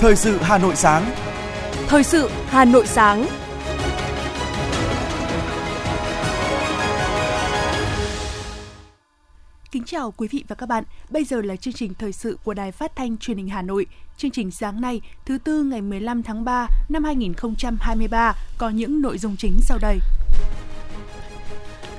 [0.00, 1.10] Thời sự Hà Nội sáng.
[1.88, 3.26] Thời sự Hà Nội sáng.
[9.70, 10.84] Kính chào quý vị và các bạn.
[11.10, 13.86] Bây giờ là chương trình thời sự của Đài Phát thanh Truyền hình Hà Nội.
[14.16, 19.18] Chương trình sáng nay, thứ tư ngày 15 tháng 3 năm 2023 có những nội
[19.18, 19.98] dung chính sau đây.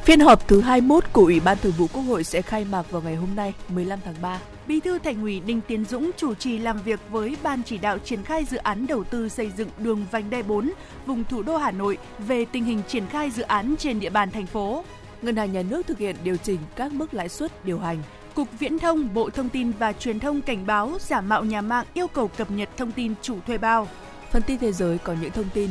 [0.03, 3.01] Phiên họp thứ 21 của Ủy ban Thường vụ Quốc hội sẽ khai mạc vào
[3.01, 4.39] ngày hôm nay, 15 tháng 3.
[4.71, 7.97] Bí thư Thành ủy Đinh Tiến Dũng chủ trì làm việc với Ban chỉ đạo
[7.97, 10.71] triển khai dự án đầu tư xây dựng đường vành đai 4
[11.05, 14.31] vùng thủ đô Hà Nội về tình hình triển khai dự án trên địa bàn
[14.31, 14.83] thành phố.
[15.21, 17.97] Ngân hàng Nhà nước thực hiện điều chỉnh các mức lãi suất điều hành.
[18.33, 21.85] Cục Viễn thông, Bộ Thông tin và Truyền thông cảnh báo giả mạo nhà mạng
[21.93, 23.87] yêu cầu cập nhật thông tin chủ thuê bao.
[24.31, 25.69] Phần tin thế giới có những thông tin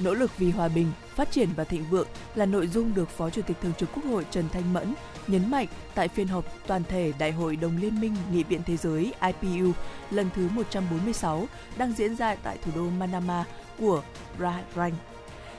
[0.00, 3.30] nỗ lực vì hòa bình, phát triển và thịnh vượng là nội dung được Phó
[3.30, 4.94] Chủ tịch Thường trực Quốc hội Trần Thanh Mẫn
[5.26, 8.76] nhấn mạnh tại phiên họp toàn thể Đại hội đồng Liên minh Nghị viện Thế
[8.76, 9.72] giới IPU
[10.10, 11.46] lần thứ 146
[11.76, 13.44] đang diễn ra tại thủ đô Manama
[13.78, 14.02] của
[14.38, 14.94] Bahrain.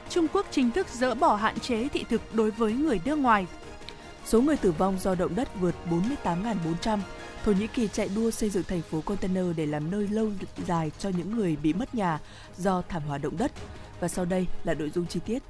[0.10, 3.48] Trung Quốc chính thức dỡ bỏ hạn chế thị thực đối với người nước ngoài.
[4.26, 7.00] Số người tử vong do động đất vượt 48.400.
[7.46, 10.32] Thổ Nhĩ Kỳ chạy đua xây dựng thành phố container để làm nơi lâu
[10.68, 12.20] dài cho những người bị mất nhà
[12.58, 13.52] do thảm họa động đất.
[14.04, 15.44] Và sau đây là nội dung chi tiết.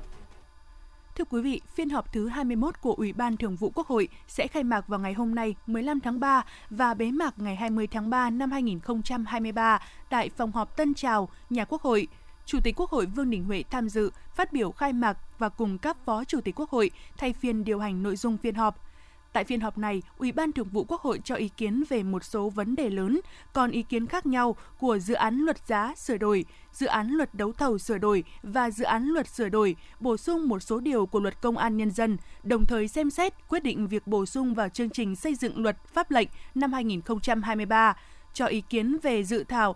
[1.16, 4.48] Thưa quý vị, phiên họp thứ 21 của Ủy ban Thường vụ Quốc hội sẽ
[4.48, 8.10] khai mạc vào ngày hôm nay 15 tháng 3 và bế mạc ngày 20 tháng
[8.10, 12.08] 3 năm 2023 tại phòng họp Tân Trào, nhà Quốc hội.
[12.46, 15.78] Chủ tịch Quốc hội Vương Đình Huệ tham dự, phát biểu khai mạc và cùng
[15.78, 18.93] các phó chủ tịch Quốc hội thay phiên điều hành nội dung phiên họp.
[19.34, 22.24] Tại phiên họp này, Ủy ban Thường vụ Quốc hội cho ý kiến về một
[22.24, 23.20] số vấn đề lớn,
[23.54, 27.36] còn ý kiến khác nhau của dự án luật giá sửa đổi, dự án luật
[27.36, 31.06] đấu thầu sửa đổi và dự án luật sửa đổi, bổ sung một số điều
[31.06, 34.54] của luật công an nhân dân, đồng thời xem xét quyết định việc bổ sung
[34.54, 37.98] vào chương trình xây dựng luật pháp lệnh năm 2023,
[38.34, 39.76] cho ý kiến về dự thảo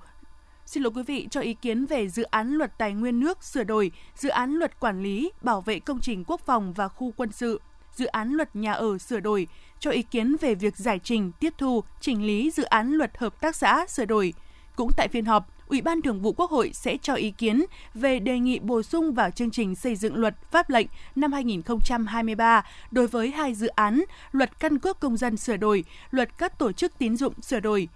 [0.67, 3.63] Xin lỗi quý vị cho ý kiến về dự án luật tài nguyên nước sửa
[3.63, 7.31] đổi, dự án luật quản lý, bảo vệ công trình quốc phòng và khu quân
[7.31, 7.61] sự,
[7.97, 9.47] dự án luật nhà ở sửa đổi,
[9.79, 13.41] cho ý kiến về việc giải trình, tiếp thu, chỉnh lý dự án luật hợp
[13.41, 14.33] tác xã sửa đổi.
[14.75, 18.19] Cũng tại phiên họp, Ủy ban Thường vụ Quốc hội sẽ cho ý kiến về
[18.19, 23.07] đề nghị bổ sung vào chương trình xây dựng luật pháp lệnh năm 2023 đối
[23.07, 26.97] với hai dự án Luật căn cước công dân sửa đổi, Luật các tổ chức
[26.97, 27.87] tín dụng sửa đổi.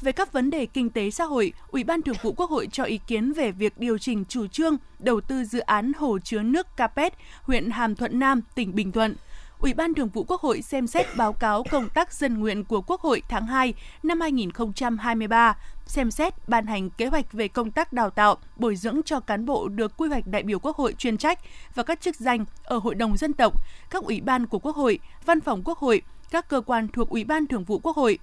[0.00, 2.84] Về các vấn đề kinh tế xã hội, Ủy ban Thường vụ Quốc hội cho
[2.84, 6.66] ý kiến về việc điều chỉnh chủ trương đầu tư dự án hồ chứa nước
[6.76, 9.14] Capet, huyện Hàm Thuận Nam, tỉnh Bình Thuận.
[9.60, 12.80] Ủy ban Thường vụ Quốc hội xem xét báo cáo công tác dân nguyện của
[12.80, 17.92] Quốc hội tháng 2 năm 2023, xem xét ban hành kế hoạch về công tác
[17.92, 21.16] đào tạo, bồi dưỡng cho cán bộ được quy hoạch đại biểu Quốc hội chuyên
[21.16, 21.38] trách
[21.74, 23.52] và các chức danh ở Hội đồng dân tộc,
[23.90, 27.24] các ủy ban của Quốc hội, Văn phòng Quốc hội, các cơ quan thuộc Ủy
[27.24, 28.18] ban Thường vụ Quốc hội.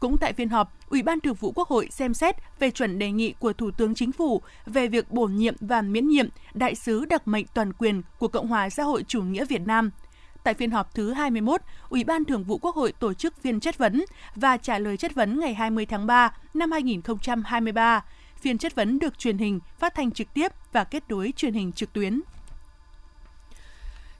[0.00, 3.10] Cũng tại phiên họp, Ủy ban Thường vụ Quốc hội xem xét về chuẩn đề
[3.10, 7.04] nghị của Thủ tướng Chính phủ về việc bổ nhiệm và miễn nhiệm đại sứ
[7.04, 9.90] đặc mệnh toàn quyền của Cộng hòa xã hội chủ nghĩa Việt Nam–
[10.46, 13.78] Tại phiên họp thứ 21, Ủy ban Thường vụ Quốc hội tổ chức phiên chất
[13.78, 18.04] vấn và trả lời chất vấn ngày 20 tháng 3 năm 2023.
[18.40, 21.72] Phiên chất vấn được truyền hình, phát thanh trực tiếp và kết nối truyền hình
[21.72, 22.20] trực tuyến.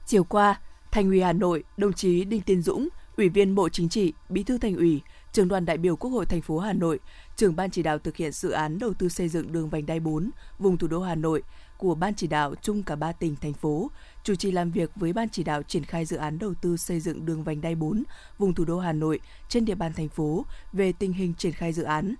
[0.06, 0.60] Chiều qua,
[0.90, 4.42] Thành ủy Hà Nội, đồng chí Đinh Tiến Dũng, Ủy viên Bộ Chính trị, Bí
[4.42, 6.98] thư Thành ủy, Trưởng đoàn đại biểu Quốc hội thành phố Hà Nội,
[7.36, 10.00] trưởng ban chỉ đạo thực hiện dự án đầu tư xây dựng đường vành đai
[10.00, 11.42] 4 vùng thủ đô Hà Nội
[11.78, 13.90] của ban chỉ đạo chung cả ba tỉnh thành phố
[14.26, 17.00] chủ trì làm việc với ban chỉ đạo triển khai dự án đầu tư xây
[17.00, 18.02] dựng đường vành đai 4
[18.38, 21.72] vùng thủ đô Hà Nội trên địa bàn thành phố về tình hình triển khai
[21.72, 22.14] dự án.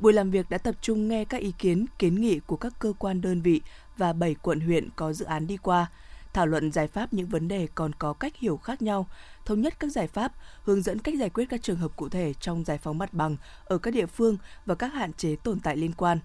[0.00, 2.92] Buổi làm việc đã tập trung nghe các ý kiến, kiến nghị của các cơ
[2.98, 3.60] quan đơn vị
[3.96, 5.86] và 7 quận huyện có dự án đi qua,
[6.32, 9.06] thảo luận giải pháp những vấn đề còn có cách hiểu khác nhau,
[9.44, 10.32] thống nhất các giải pháp,
[10.62, 13.36] hướng dẫn cách giải quyết các trường hợp cụ thể trong giải phóng mặt bằng
[13.64, 14.36] ở các địa phương
[14.66, 16.18] và các hạn chế tồn tại liên quan.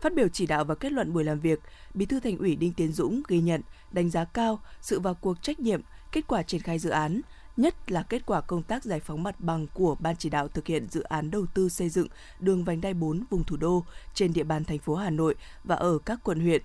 [0.00, 1.60] Phát biểu chỉ đạo và kết luận buổi làm việc,
[1.94, 5.42] Bí thư Thành ủy Đinh Tiến Dũng ghi nhận, đánh giá cao sự vào cuộc
[5.42, 5.80] trách nhiệm,
[6.12, 7.20] kết quả triển khai dự án,
[7.56, 10.66] nhất là kết quả công tác giải phóng mặt bằng của Ban chỉ đạo thực
[10.66, 12.08] hiện dự án đầu tư xây dựng
[12.40, 13.84] đường vành đai 4 vùng thủ đô
[14.14, 15.34] trên địa bàn thành phố Hà Nội
[15.64, 16.62] và ở các quận huyện.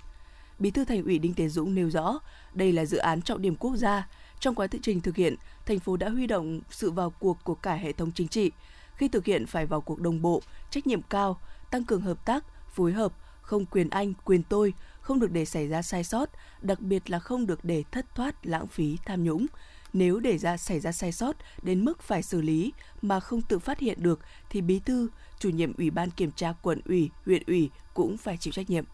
[0.60, 2.20] Bí thư Thành ủy Đinh Tiến Dũng nêu rõ,
[2.54, 4.08] đây là dự án trọng điểm quốc gia.
[4.40, 5.36] Trong quá trình thực hiện,
[5.66, 8.52] thành phố đã huy động sự vào cuộc của cả hệ thống chính trị.
[8.96, 11.40] Khi thực hiện phải vào cuộc đồng bộ, trách nhiệm cao,
[11.72, 15.68] tăng cường hợp tác, phối hợp, không quyền anh, quyền tôi, không được để xảy
[15.68, 16.30] ra sai sót,
[16.62, 19.46] đặc biệt là không được để thất thoát, lãng phí, tham nhũng.
[19.94, 23.60] Nếu để ra xảy ra sai sót đến mức phải xử lý mà không tự
[23.60, 24.20] phát hiện được
[24.50, 25.08] thì bí thư,
[25.40, 28.86] chủ nhiệm ủy ban kiểm tra quận ủy, huyện ủy cũng phải chịu trách nhiệm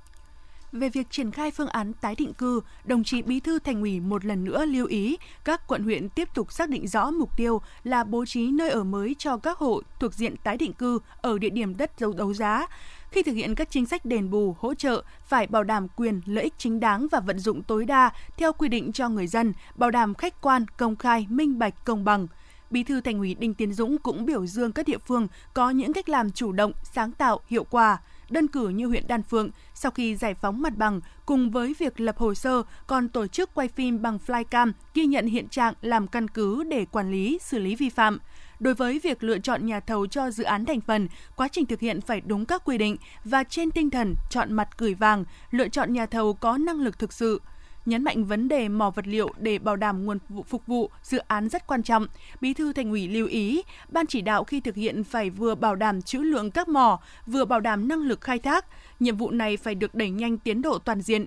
[0.72, 4.00] về việc triển khai phương án tái định cư, đồng chí Bí thư Thành ủy
[4.00, 7.62] một lần nữa lưu ý các quận huyện tiếp tục xác định rõ mục tiêu
[7.84, 11.38] là bố trí nơi ở mới cho các hộ thuộc diện tái định cư ở
[11.38, 12.68] địa điểm đất dấu đấu giá.
[13.12, 16.44] Khi thực hiện các chính sách đền bù, hỗ trợ, phải bảo đảm quyền, lợi
[16.44, 19.92] ích chính đáng và vận dụng tối đa theo quy định cho người dân, bảo
[19.92, 22.28] đảm khách quan, công khai, minh bạch, công bằng.
[22.70, 25.94] Bí thư Thành ủy Đinh Tiến Dũng cũng biểu dương các địa phương có những
[25.94, 27.98] cách làm chủ động, sáng tạo, hiệu quả
[28.29, 32.00] đơn cử như huyện Đan Phượng, sau khi giải phóng mặt bằng, cùng với việc
[32.00, 36.07] lập hồ sơ, còn tổ chức quay phim bằng flycam ghi nhận hiện trạng làm
[36.07, 38.19] căn cứ để quản lý, xử lý vi phạm.
[38.59, 41.79] Đối với việc lựa chọn nhà thầu cho dự án thành phần, quá trình thực
[41.79, 45.68] hiện phải đúng các quy định và trên tinh thần chọn mặt gửi vàng, lựa
[45.68, 47.41] chọn nhà thầu có năng lực thực sự–
[47.88, 51.50] nhấn mạnh vấn đề mỏ vật liệu để bảo đảm nguồn phục vụ dự án
[51.50, 52.07] rất quan trọng.
[52.42, 55.75] Bí thư Thành ủy lưu ý, ban chỉ đạo khi thực hiện phải vừa bảo
[55.75, 58.66] đảm trữ lượng các mỏ, vừa bảo đảm năng lực khai thác.
[59.00, 61.25] Nhiệm vụ này phải được đẩy nhanh tiến độ toàn diện.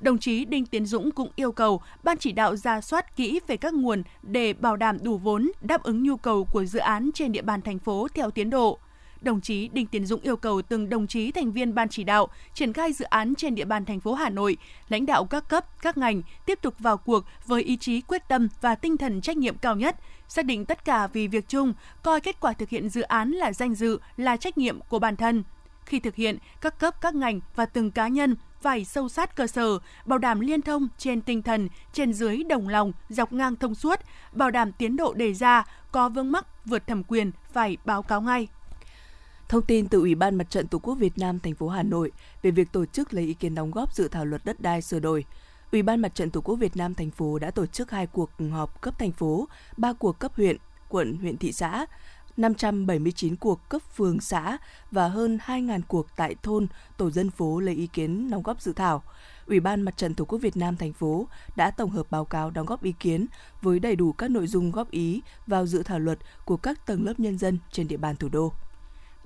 [0.00, 3.56] Đồng chí Đinh Tiến Dũng cũng yêu cầu ban chỉ đạo ra soát kỹ về
[3.56, 7.32] các nguồn để bảo đảm đủ vốn đáp ứng nhu cầu của dự án trên
[7.32, 8.78] địa bàn thành phố theo tiến độ
[9.20, 12.28] đồng chí Đinh Tiến Dũng yêu cầu từng đồng chí thành viên ban chỉ đạo
[12.54, 14.56] triển khai dự án trên địa bàn thành phố Hà Nội,
[14.88, 18.48] lãnh đạo các cấp, các ngành tiếp tục vào cuộc với ý chí quyết tâm
[18.60, 19.96] và tinh thần trách nhiệm cao nhất,
[20.28, 23.52] xác định tất cả vì việc chung, coi kết quả thực hiện dự án là
[23.52, 25.42] danh dự, là trách nhiệm của bản thân.
[25.84, 29.46] Khi thực hiện, các cấp, các ngành và từng cá nhân phải sâu sát cơ
[29.46, 33.74] sở, bảo đảm liên thông trên tinh thần, trên dưới đồng lòng, dọc ngang thông
[33.74, 34.00] suốt,
[34.32, 38.20] bảo đảm tiến độ đề ra, có vướng mắc vượt thẩm quyền phải báo cáo
[38.20, 38.48] ngay.
[39.48, 42.12] Thông tin từ Ủy ban Mặt trận Tổ quốc Việt Nam thành phố Hà Nội
[42.42, 44.98] về việc tổ chức lấy ý kiến đóng góp dự thảo luật đất đai sửa
[44.98, 45.24] đổi.
[45.72, 48.30] Ủy ban Mặt trận Tổ quốc Việt Nam thành phố đã tổ chức hai cuộc
[48.50, 50.56] họp cấp thành phố, ba cuộc cấp huyện,
[50.88, 51.86] quận, huyện, thị xã,
[52.36, 54.58] 579 cuộc cấp phường xã
[54.90, 56.66] và hơn 2.000 cuộc tại thôn,
[56.96, 59.02] tổ dân phố lấy ý kiến đóng góp dự thảo.
[59.46, 62.50] Ủy ban Mặt trận Tổ quốc Việt Nam thành phố đã tổng hợp báo cáo
[62.50, 63.26] đóng góp ý kiến
[63.62, 67.04] với đầy đủ các nội dung góp ý vào dự thảo luật của các tầng
[67.04, 68.52] lớp nhân dân trên địa bàn thủ đô.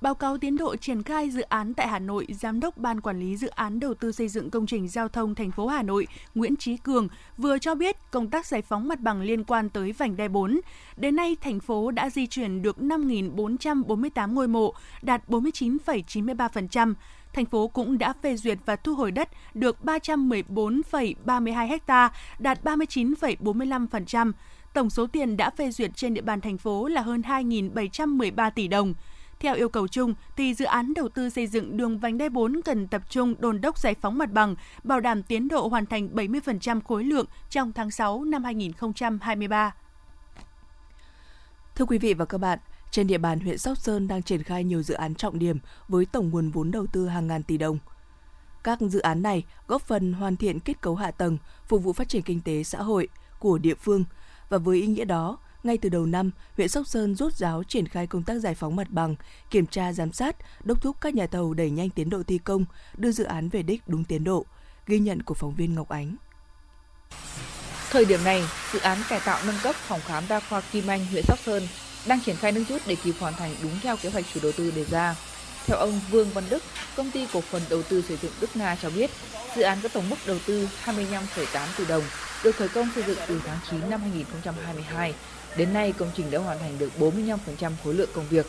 [0.03, 3.19] Báo cáo tiến độ triển khai dự án tại Hà Nội, Giám đốc Ban Quản
[3.19, 6.07] lý Dự án Đầu tư xây dựng công trình giao thông thành phố Hà Nội
[6.35, 7.07] Nguyễn Trí Cường
[7.37, 10.59] vừa cho biết công tác giải phóng mặt bằng liên quan tới vành đai 4.
[10.97, 16.93] Đến nay, thành phố đã di chuyển được 5.448 ngôi mộ, đạt 49,93%.
[17.33, 22.09] Thành phố cũng đã phê duyệt và thu hồi đất được 314,32 ha,
[22.39, 24.31] đạt 39,45%.
[24.73, 28.67] Tổng số tiền đã phê duyệt trên địa bàn thành phố là hơn 2.713 tỷ
[28.67, 28.93] đồng.
[29.43, 32.61] Theo yêu cầu chung, thì dự án đầu tư xây dựng đường vành đai 4
[32.65, 36.09] cần tập trung đôn đốc giải phóng mặt bằng, bảo đảm tiến độ hoàn thành
[36.13, 39.75] 70% khối lượng trong tháng 6 năm 2023.
[41.75, 42.59] Thưa quý vị và các bạn,
[42.91, 45.57] trên địa bàn huyện Sóc Sơn đang triển khai nhiều dự án trọng điểm
[45.87, 47.77] với tổng nguồn vốn đầu tư hàng ngàn tỷ đồng.
[48.63, 51.37] Các dự án này góp phần hoàn thiện kết cấu hạ tầng,
[51.67, 53.07] phục vụ phát triển kinh tế xã hội
[53.39, 54.03] của địa phương
[54.49, 57.87] và với ý nghĩa đó, ngay từ đầu năm, huyện Sóc Sơn rút giáo triển
[57.87, 59.15] khai công tác giải phóng mặt bằng,
[59.49, 62.65] kiểm tra giám sát, đốc thúc các nhà thầu đẩy nhanh tiến độ thi công,
[62.97, 64.45] đưa dự án về đích đúng tiến độ.
[64.87, 66.15] Ghi nhận của phóng viên Ngọc Ánh.
[67.89, 68.43] Thời điểm này,
[68.73, 71.67] dự án cải tạo nâng cấp phòng khám đa khoa Kim Anh, huyện Sóc Sơn
[72.05, 74.51] đang triển khai nâng chút để kịp hoàn thành đúng theo kế hoạch chủ đầu
[74.57, 75.15] tư đề ra.
[75.65, 76.63] Theo ông Vương Văn Đức,
[76.95, 79.11] công ty cổ phần đầu tư xây dựng Đức Nga cho biết,
[79.55, 82.03] dự án có tổng mức đầu tư 25,8 tỷ đồng,
[82.43, 85.13] được khởi công xây dựng từ tháng 9 năm 2022
[85.57, 88.45] Đến nay, công trình đã hoàn thành được 45% khối lượng công việc.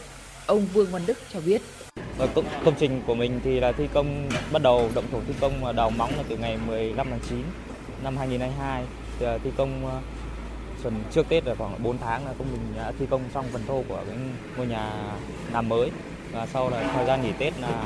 [0.47, 1.63] Ông Vương Văn Đức cho biết.
[2.19, 5.35] Ờ, công, công trình của mình thì là thi công bắt đầu động thổ thi
[5.41, 7.39] công và đào móng là từ ngày 15 tháng 9
[8.03, 8.85] năm 2022.
[9.19, 10.01] Thì ờ, thi công ờ,
[10.83, 13.63] tuần trước Tết là khoảng 4 tháng là công trình đã thi công xong phần
[13.67, 14.17] thô của cái
[14.57, 14.91] ngôi nhà
[15.53, 15.91] làm mới
[16.33, 17.85] và sau là thời gian nghỉ Tết là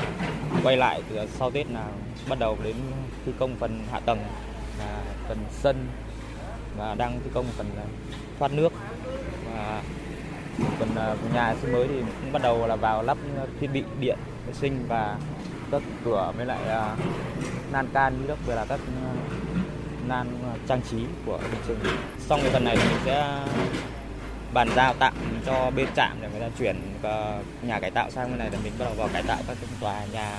[0.62, 1.88] quay lại từ sau Tết là
[2.28, 2.76] bắt đầu đến
[3.26, 4.19] thi công phần hạ tầng
[4.78, 5.87] là phần sân
[6.76, 7.66] và đang thi công phần
[8.38, 8.73] thoát nước
[10.79, 13.19] phần à, nhà xây mới thì cũng bắt đầu là vào lắp
[13.61, 15.17] thiết bị điện vệ sinh và
[15.71, 16.97] các cửa với lại à,
[17.73, 19.11] nan can như về là các à,
[20.09, 21.79] nan à, trang trí của công trường.
[22.19, 23.38] Xong cái phần này thì mình sẽ
[24.53, 25.15] bàn giao tạm
[25.47, 26.77] cho bên trạm để người ta chuyển
[27.62, 30.05] nhà cải tạo sang bên này để mình bắt đầu vào cải tạo các tòa
[30.12, 30.38] nhà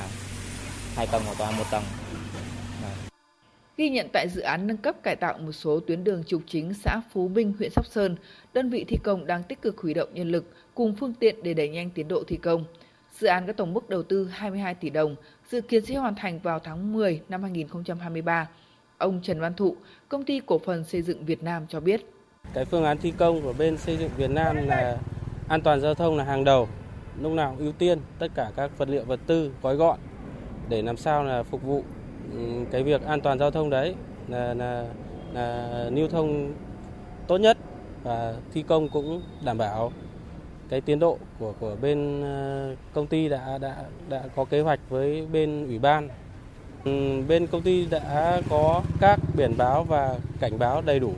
[0.96, 1.84] hai tầng hoặc tòa một tầng.
[3.80, 6.74] Ghi nhận tại dự án nâng cấp cải tạo một số tuyến đường trục chính
[6.74, 8.16] xã Phú Minh, huyện Sóc Sơn,
[8.54, 10.46] đơn vị thi công đang tích cực huy động nhân lực
[10.76, 12.66] cùng phương tiện để đẩy nhanh tiến độ thi công.
[13.20, 15.16] Dự án có tổng mức đầu tư 22 tỷ đồng,
[15.50, 18.50] dự kiến sẽ hoàn thành vào tháng 10 năm 2023.
[18.98, 19.76] Ông Trần Văn Thụ,
[20.10, 22.02] công ty cổ phần xây dựng Việt Nam cho biết.
[22.54, 24.98] Cái phương án thi công của bên xây dựng Việt Nam là
[25.48, 26.68] an toàn giao thông là hàng đầu,
[27.22, 30.00] lúc nào ưu tiên tất cả các vật liệu vật tư gói gọn
[30.70, 31.84] để làm sao là phục vụ
[32.72, 33.96] cái việc an toàn giao thông đấy
[34.28, 34.86] là là
[35.34, 36.54] là lưu thông
[37.28, 37.58] tốt nhất
[38.04, 39.92] và thi công cũng đảm bảo
[40.70, 43.76] cái tiến độ của của bên ờ, công ty đã đã
[44.10, 46.10] đã có kế hoạch với bên ủy ban.
[46.86, 51.14] Ừ, bên công ty đã có các biển báo và cảnh báo đầy đủ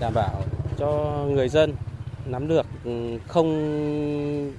[0.00, 0.42] đảm bảo
[0.78, 1.72] cho người dân
[2.26, 4.52] nắm được ừ, không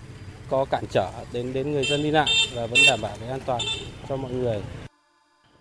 [0.50, 3.40] có cản trở đến đến người dân đi lại và vẫn đảm bảo cái an
[3.46, 3.62] toàn
[4.10, 4.62] cho mọi người.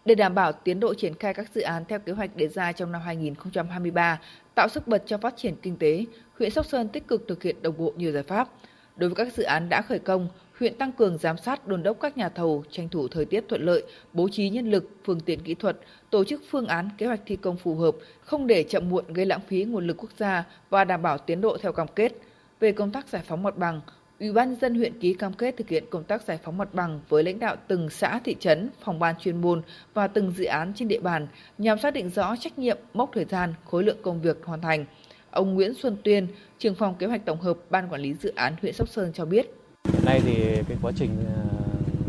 [0.05, 2.73] Để đảm bảo tiến độ triển khai các dự án theo kế hoạch đề ra
[2.73, 4.21] trong năm 2023,
[4.55, 6.05] tạo sức bật cho phát triển kinh tế,
[6.39, 8.49] huyện Sóc Sơn tích cực thực hiện đồng bộ nhiều giải pháp.
[8.97, 10.29] Đối với các dự án đã khởi công,
[10.59, 13.63] huyện tăng cường giám sát đôn đốc các nhà thầu tranh thủ thời tiết thuận
[13.63, 15.77] lợi, bố trí nhân lực, phương tiện kỹ thuật,
[16.11, 19.27] tổ chức phương án kế hoạch thi công phù hợp, không để chậm muộn gây
[19.27, 22.13] lãng phí nguồn lực quốc gia và đảm bảo tiến độ theo cam kết.
[22.61, 23.81] Về công tác giải phóng mặt bằng,
[24.21, 27.01] Ủy ban dân huyện ký cam kết thực hiện công tác giải phóng mặt bằng
[27.09, 29.63] với lãnh đạo từng xã thị trấn, phòng ban chuyên môn
[29.95, 31.27] và từng dự án trên địa bàn
[31.59, 34.85] nhằm xác định rõ trách nhiệm, mốc thời gian, khối lượng công việc hoàn thành.
[35.31, 36.27] Ông Nguyễn Xuân Tuyên,
[36.59, 39.25] trưởng phòng kế hoạch tổng hợp Ban quản lý dự án huyện Sóc Sơn cho
[39.25, 39.55] biết.
[39.93, 40.35] Hiện nay thì
[40.69, 41.43] cái quá trình ờ,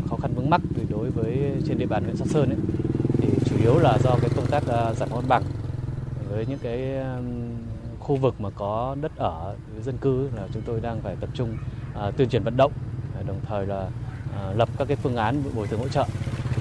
[0.08, 2.58] khó khăn vướng mắc thì đối với trên địa bàn huyện Sóc Sơn ấy,
[3.18, 5.42] thì chủ yếu là do cái công tác ờ, giải phóng mặt bằng
[6.28, 6.94] với những cái
[7.98, 11.56] khu vực mà có đất ở dân cư là chúng tôi đang phải tập trung
[11.94, 12.72] À, tuyên truyền vận động
[13.16, 13.88] à, đồng thời là
[14.36, 16.04] à, lập các cái phương án bồi thường hỗ trợ.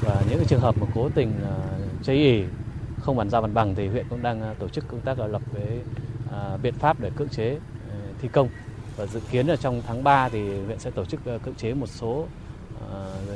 [0.02, 2.44] Và những cái trường hợp mà cố tình uh, chây ỉ
[3.00, 5.42] không bàn giao mặt bằng thì huyện cũng đang tổ chức công tác là lập
[5.54, 5.80] cái
[6.64, 7.58] biện pháp để cưỡng chế
[8.22, 8.50] thi công.
[8.98, 11.88] Và dự kiến là trong tháng 3 thì huyện sẽ tổ chức cưỡng chế một
[11.88, 12.28] số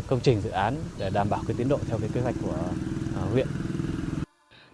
[0.07, 2.55] công trình dự án để đảm bảo cái tiến độ theo cái kế hoạch của
[3.31, 3.47] huyện.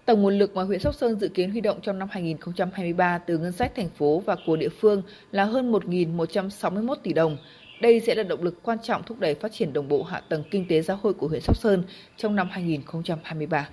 [0.10, 3.38] Tổng nguồn lực mà huyện Sóc Sơn dự kiến huy động trong năm 2023 từ
[3.38, 5.02] ngân sách thành phố và của địa phương
[5.32, 7.38] là hơn 1.161 tỷ đồng.
[7.82, 10.44] Đây sẽ là động lực quan trọng thúc đẩy phát triển đồng bộ hạ tầng
[10.52, 11.84] kinh tế xã hội của huyện Sóc Sơn
[12.18, 13.70] trong năm 2023.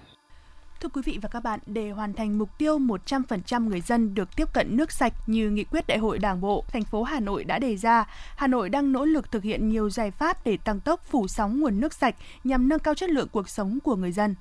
[0.81, 4.37] Thưa quý vị và các bạn, để hoàn thành mục tiêu 100% người dân được
[4.37, 7.45] tiếp cận nước sạch như nghị quyết Đại hội Đảng bộ thành phố Hà Nội
[7.45, 8.05] đã đề ra,
[8.37, 11.61] Hà Nội đang nỗ lực thực hiện nhiều giải pháp để tăng tốc phủ sóng
[11.61, 12.15] nguồn nước sạch
[12.45, 14.35] nhằm nâng cao chất lượng cuộc sống của người dân.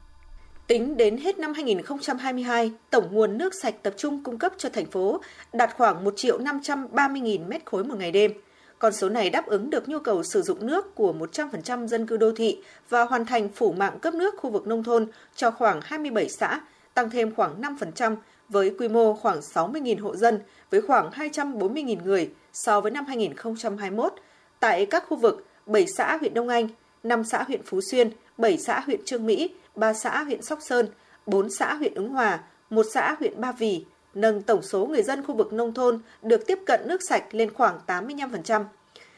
[0.67, 4.85] Tính đến hết năm 2022, tổng nguồn nước sạch tập trung cung cấp cho thành
[4.85, 5.21] phố
[5.53, 8.31] đạt khoảng 1 triệu 530 nghìn mét khối một ngày đêm.
[8.79, 12.17] Con số này đáp ứng được nhu cầu sử dụng nước của 100% dân cư
[12.17, 15.79] đô thị và hoàn thành phủ mạng cấp nước khu vực nông thôn cho khoảng
[15.83, 16.61] 27 xã,
[16.93, 18.15] tăng thêm khoảng 5%
[18.49, 20.39] với quy mô khoảng 60.000 hộ dân
[20.71, 24.13] với khoảng 240.000 người so với năm 2021
[24.59, 26.67] tại các khu vực 7 xã huyện Đông Anh,
[27.03, 30.87] 5 xã huyện Phú Xuyên, 7 xã huyện Trương Mỹ, 3 xã huyện Sóc Sơn,
[31.25, 32.39] 4 xã huyện Ứng Hòa,
[32.69, 36.47] 1 xã huyện Ba Vì, nâng tổng số người dân khu vực nông thôn được
[36.47, 38.63] tiếp cận nước sạch lên khoảng 85%.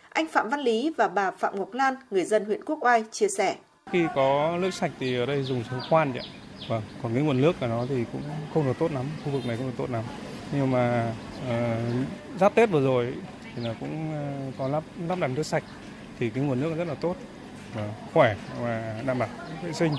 [0.09, 3.27] Anh Phạm Văn Lý và bà Phạm Ngọc Lan, người dân huyện Quốc Oai, chia
[3.37, 3.55] sẻ.
[3.91, 6.23] Khi có nước sạch thì ở đây dùng số khoan vậy.
[6.69, 8.21] Vâng, còn cái nguồn nước của nó thì cũng
[8.53, 10.03] không được tốt lắm, khu vực này không được tốt lắm.
[10.53, 11.13] Nhưng mà
[11.47, 13.13] uh, giáp Tết vừa rồi
[13.55, 14.13] thì là cũng
[14.49, 15.63] uh, có lắp lắp đặt nước sạch
[16.19, 17.15] thì cái nguồn nước rất là tốt
[17.73, 19.29] và khỏe và đảm bảo
[19.63, 19.93] vệ sinh.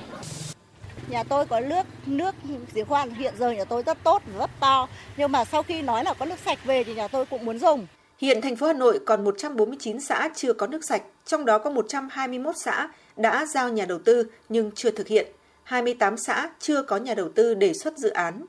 [1.11, 2.35] Nhà tôi có nước nước
[2.75, 4.89] giếng khoan hiện giờ nhà tôi rất tốt, rất to.
[5.17, 7.59] Nhưng mà sau khi nói là có nước sạch về thì nhà tôi cũng muốn
[7.59, 7.87] dùng.
[8.19, 11.71] Hiện thành phố Hà Nội còn 149 xã chưa có nước sạch, trong đó có
[11.71, 15.27] 121 xã đã giao nhà đầu tư nhưng chưa thực hiện.
[15.63, 18.45] 28 xã chưa có nhà đầu tư đề xuất dự án.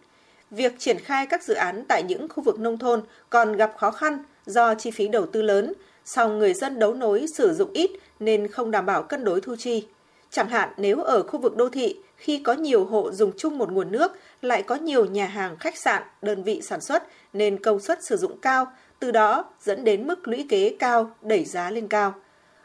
[0.52, 3.92] Việc triển khai các dự án tại những khu vực nông thôn còn gặp khó
[3.92, 5.74] khăn do chi phí đầu tư lớn,
[6.06, 9.56] song người dân đấu nối sử dụng ít nên không đảm bảo cân đối thu
[9.56, 9.88] chi.
[10.32, 13.72] Chẳng hạn nếu ở khu vực đô thị, khi có nhiều hộ dùng chung một
[13.72, 17.80] nguồn nước, lại có nhiều nhà hàng, khách sạn, đơn vị sản xuất nên công
[17.80, 21.88] suất sử dụng cao, từ đó dẫn đến mức lũy kế cao, đẩy giá lên
[21.88, 22.14] cao.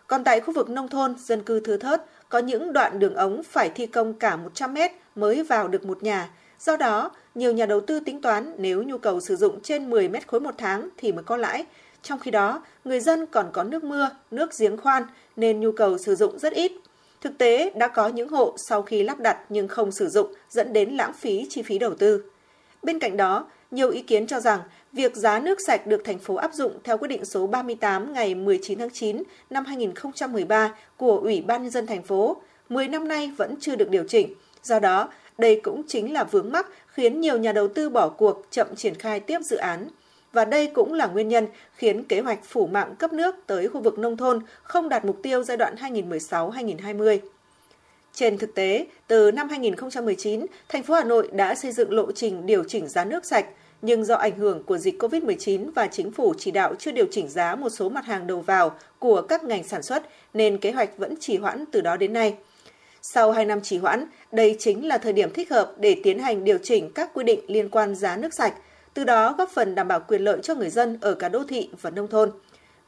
[0.07, 3.43] Còn tại khu vực nông thôn, dân cư thưa thớt, có những đoạn đường ống
[3.43, 6.31] phải thi công cả 100 mét mới vào được một nhà.
[6.61, 10.09] Do đó, nhiều nhà đầu tư tính toán nếu nhu cầu sử dụng trên 10
[10.09, 11.65] mét khối một tháng thì mới có lãi.
[12.03, 15.03] Trong khi đó, người dân còn có nước mưa, nước giếng khoan
[15.37, 16.73] nên nhu cầu sử dụng rất ít.
[17.25, 20.73] Thực tế, đã có những hộ sau khi lắp đặt nhưng không sử dụng dẫn
[20.73, 22.25] đến lãng phí chi phí đầu tư.
[22.83, 24.61] Bên cạnh đó, nhiều ý kiến cho rằng
[24.93, 28.35] việc giá nước sạch được thành phố áp dụng theo quyết định số 38 ngày
[28.35, 32.37] 19 tháng 9 năm 2013 của Ủy ban nhân dân thành phố
[32.69, 34.35] 10 năm nay vẫn chưa được điều chỉnh.
[34.63, 38.47] Do đó, đây cũng chính là vướng mắc khiến nhiều nhà đầu tư bỏ cuộc
[38.51, 39.89] chậm triển khai tiếp dự án
[40.35, 43.81] và đây cũng là nguyên nhân khiến kế hoạch phủ mạng cấp nước tới khu
[43.81, 47.19] vực nông thôn không đạt mục tiêu giai đoạn 2016-2020.
[48.15, 52.47] Trên thực tế, từ năm 2019, thành phố Hà Nội đã xây dựng lộ trình
[52.47, 53.47] điều chỉnh giá nước sạch,
[53.83, 57.29] nhưng do ảnh hưởng của dịch COVID-19 và chính phủ chỉ đạo chưa điều chỉnh
[57.29, 60.03] giá một số mặt hàng đầu vào của các ngành sản xuất
[60.35, 62.35] nên kế hoạch vẫn trì hoãn từ đó đến nay.
[63.03, 66.45] Sau 2 năm trì hoãn, đây chính là thời điểm thích hợp để tiến hành
[66.45, 68.55] điều chỉnh các quy định liên quan giá nước sạch,
[68.95, 71.71] từ đó góp phần đảm bảo quyền lợi cho người dân ở cả đô thị
[71.81, 72.31] và nông thôn.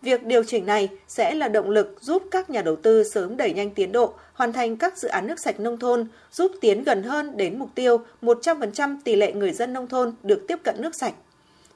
[0.02, 3.52] Việc điều chỉnh này sẽ là động lực giúp các nhà đầu tư sớm đẩy
[3.52, 7.02] nhanh tiến độ, hoàn thành các dự án nước sạch nông thôn, giúp tiến gần
[7.02, 10.94] hơn đến mục tiêu 100% tỷ lệ người dân nông thôn được tiếp cận nước
[10.94, 11.14] sạch.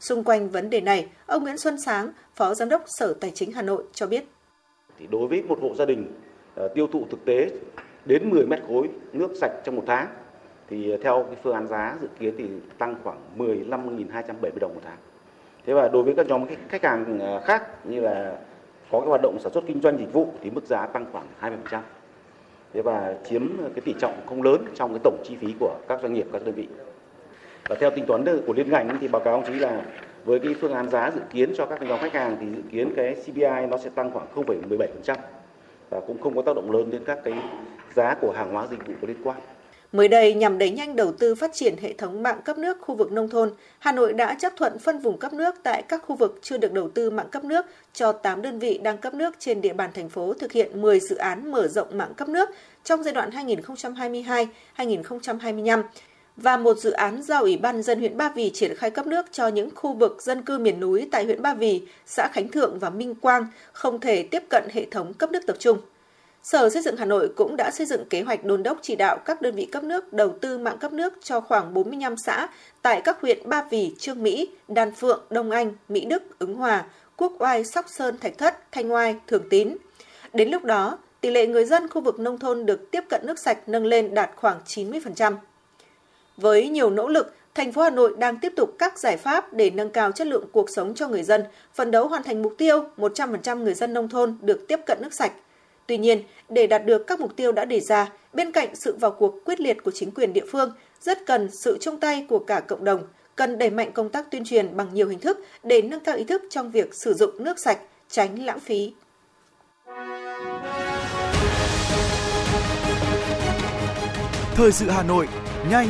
[0.00, 3.52] Xung quanh vấn đề này, ông Nguyễn Xuân Sáng, Phó Giám đốc Sở Tài chính
[3.52, 4.24] Hà Nội cho biết.
[4.98, 6.06] Thì đối với một hộ gia đình
[6.54, 7.50] ờ, tiêu thụ thực tế
[8.06, 10.06] đến 10 mét khối nước sạch trong một tháng
[10.70, 12.44] thì ờ, theo cái phương án giá dự kiến thì
[12.78, 14.96] tăng khoảng 15.270 đồng một tháng.
[15.66, 18.36] Thế và đối với các nhóm khách hàng ờ, khác như là
[18.90, 21.26] có cái hoạt động sản xuất kinh doanh dịch vụ thì mức giá tăng khoảng
[21.40, 21.80] 20%.
[22.72, 26.00] Thế và chiếm cái tỷ trọng không lớn trong cái tổng chi phí của các
[26.02, 26.68] doanh nghiệp, các đơn vị.
[27.68, 29.82] Và theo tính toán của liên ngành thì báo cáo ông chí là
[30.24, 32.92] với cái phương án giá dự kiến cho các nhóm khách hàng thì dự kiến
[32.96, 35.16] cái CPI nó sẽ tăng khoảng 0,17%
[35.90, 37.34] và cũng không có tác động lớn đến các cái
[37.94, 39.36] giá của hàng hóa dịch vụ có liên quan.
[39.92, 42.94] Mới đây, nhằm đẩy nhanh đầu tư phát triển hệ thống mạng cấp nước khu
[42.94, 46.16] vực nông thôn, Hà Nội đã chấp thuận phân vùng cấp nước tại các khu
[46.16, 49.34] vực chưa được đầu tư mạng cấp nước cho 8 đơn vị đang cấp nước
[49.38, 52.50] trên địa bàn thành phố thực hiện 10 dự án mở rộng mạng cấp nước
[52.84, 53.30] trong giai đoạn
[54.76, 55.82] 2022-2025
[56.36, 59.26] và một dự án giao Ủy ban dân huyện Ba Vì triển khai cấp nước
[59.32, 62.78] cho những khu vực dân cư miền núi tại huyện Ba Vì, xã Khánh Thượng
[62.78, 65.78] và Minh Quang không thể tiếp cận hệ thống cấp nước tập trung.
[66.42, 69.18] Sở Xây dựng Hà Nội cũng đã xây dựng kế hoạch đôn đốc chỉ đạo
[69.24, 72.48] các đơn vị cấp nước đầu tư mạng cấp nước cho khoảng 45 xã
[72.82, 76.84] tại các huyện Ba Vì, Trương Mỹ, Đan Phượng, Đông Anh, Mỹ Đức, Ứng Hòa,
[77.16, 79.76] Quốc Oai, Sóc Sơn, Thạch Thất, Thanh Oai, Thường Tín.
[80.32, 83.38] Đến lúc đó, tỷ lệ người dân khu vực nông thôn được tiếp cận nước
[83.38, 85.34] sạch nâng lên đạt khoảng 90%.
[86.36, 89.70] Với nhiều nỗ lực, thành phố Hà Nội đang tiếp tục các giải pháp để
[89.70, 91.44] nâng cao chất lượng cuộc sống cho người dân,
[91.74, 95.14] phấn đấu hoàn thành mục tiêu 100% người dân nông thôn được tiếp cận nước
[95.14, 95.32] sạch–
[95.90, 99.10] Tuy nhiên, để đạt được các mục tiêu đã đề ra, bên cạnh sự vào
[99.10, 102.60] cuộc quyết liệt của chính quyền địa phương, rất cần sự chung tay của cả
[102.60, 103.02] cộng đồng,
[103.36, 106.24] cần đẩy mạnh công tác tuyên truyền bằng nhiều hình thức để nâng cao ý
[106.24, 107.78] thức trong việc sử dụng nước sạch,
[108.10, 108.92] tránh lãng phí.
[114.54, 115.28] Thời sự Hà Nội,
[115.70, 115.88] nhanh,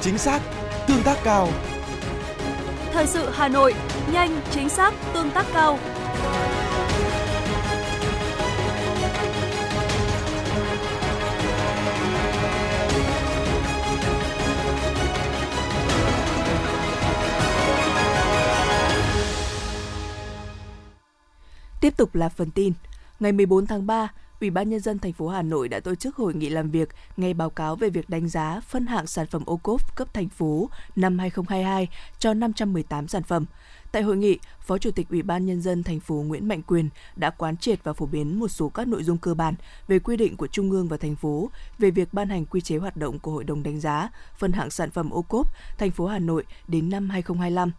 [0.00, 0.40] chính xác,
[0.88, 1.48] tương tác cao.
[2.92, 3.74] Thời sự Hà Nội,
[4.12, 5.78] nhanh, chính xác, tương tác cao.
[21.96, 22.72] Tiếp tục là phần tin.
[23.20, 24.08] Ngày 14 tháng 3,
[24.40, 26.88] Ủy ban nhân dân thành phố Hà Nội đã tổ chức hội nghị làm việc
[27.16, 30.28] nghe báo cáo về việc đánh giá phân hạng sản phẩm ô cốp cấp thành
[30.28, 33.44] phố năm 2022 cho 518 sản phẩm.
[33.92, 36.88] Tại hội nghị, Phó Chủ tịch Ủy ban nhân dân thành phố Nguyễn Mạnh Quyền
[37.16, 39.54] đã quán triệt và phổ biến một số các nội dung cơ bản
[39.88, 42.76] về quy định của Trung ương và thành phố về việc ban hành quy chế
[42.76, 45.46] hoạt động của Hội đồng đánh giá phân hạng sản phẩm ô cốp
[45.78, 47.72] thành phố Hà Nội đến năm 2025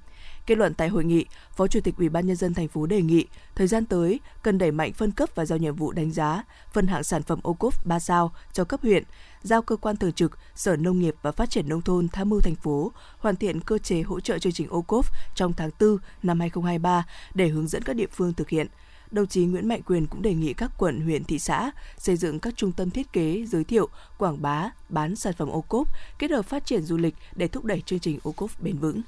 [0.47, 3.01] Kết luận tại hội nghị, Phó Chủ tịch Ủy ban nhân dân thành phố đề
[3.01, 6.43] nghị thời gian tới cần đẩy mạnh phân cấp và giao nhiệm vụ đánh giá,
[6.73, 9.03] phân hạng sản phẩm ô cốp 3 sao cho cấp huyện,
[9.43, 12.41] giao cơ quan thường trực Sở Nông nghiệp và Phát triển nông thôn tham mưu
[12.41, 15.05] thành phố hoàn thiện cơ chế hỗ trợ chương trình ô cốp
[15.35, 18.67] trong tháng 4 năm 2023 để hướng dẫn các địa phương thực hiện.
[19.11, 22.39] Đồng chí Nguyễn Mạnh Quyền cũng đề nghị các quận, huyện, thị xã xây dựng
[22.39, 25.87] các trung tâm thiết kế, giới thiệu, quảng bá, bán sản phẩm ô cốp,
[26.19, 29.01] kết hợp phát triển du lịch để thúc đẩy chương trình ô cốp bền vững.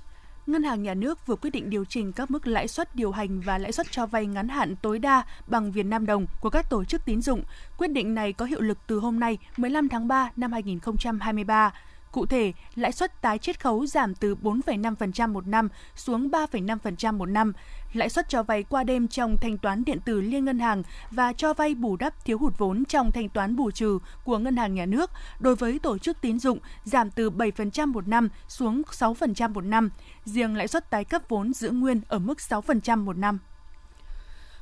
[0.49, 3.41] Ngân hàng Nhà nước vừa quyết định điều chỉnh các mức lãi suất điều hành
[3.41, 6.69] và lãi suất cho vay ngắn hạn tối đa bằng Việt Nam đồng của các
[6.69, 7.43] tổ chức tín dụng.
[7.77, 11.73] Quyết định này có hiệu lực từ hôm nay 15 tháng 3 năm 2023.
[12.11, 17.25] Cụ thể, lãi suất tái chiết khấu giảm từ 4,5% một năm xuống 3,5% một
[17.25, 17.53] năm.
[17.93, 21.33] Lãi suất cho vay qua đêm trong thanh toán điện tử liên ngân hàng và
[21.33, 24.73] cho vay bù đắp thiếu hụt vốn trong thanh toán bù trừ của ngân hàng
[24.73, 29.53] nhà nước đối với tổ chức tín dụng giảm từ 7% một năm xuống 6%
[29.53, 29.89] một năm.
[30.25, 33.39] Riêng lãi suất tái cấp vốn giữ nguyên ở mức 6% một năm.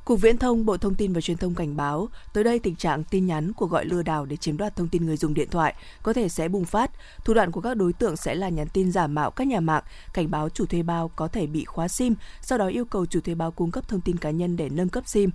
[0.07, 3.03] Cục Viễn thông, Bộ Thông tin và Truyền thông cảnh báo, tới đây tình trạng
[3.03, 5.75] tin nhắn của gọi lừa đảo để chiếm đoạt thông tin người dùng điện thoại
[6.03, 6.91] có thể sẽ bùng phát.
[7.25, 9.83] Thủ đoạn của các đối tượng sẽ là nhắn tin giả mạo các nhà mạng,
[10.13, 13.19] cảnh báo chủ thuê bao có thể bị khóa SIM, sau đó yêu cầu chủ
[13.21, 15.29] thuê bao cung cấp thông tin cá nhân để nâng cấp SIM.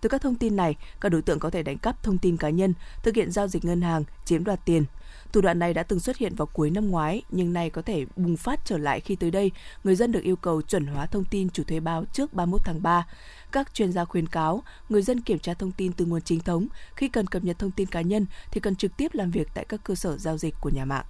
[0.00, 2.50] Từ các thông tin này, các đối tượng có thể đánh cắp thông tin cá
[2.50, 4.84] nhân, thực hiện giao dịch ngân hàng, chiếm đoạt tiền.
[5.32, 8.04] Thủ đoạn này đã từng xuất hiện vào cuối năm ngoái, nhưng nay có thể
[8.16, 9.50] bùng phát trở lại khi tới đây,
[9.84, 12.82] người dân được yêu cầu chuẩn hóa thông tin chủ thuê bao trước 31 tháng
[12.82, 13.06] 3.
[13.52, 16.66] Các chuyên gia khuyến cáo người dân kiểm tra thông tin từ nguồn chính thống,
[16.94, 19.64] khi cần cập nhật thông tin cá nhân thì cần trực tiếp làm việc tại
[19.68, 21.04] các cơ sở giao dịch của nhà mạng.